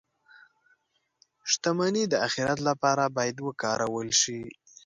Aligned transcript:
•شتمني 1.51 2.03
د 2.09 2.13
آخرت 2.27 2.59
لپاره 2.69 3.03
باید 3.15 3.37
وکارول 3.47 4.09
شي. 4.21 4.41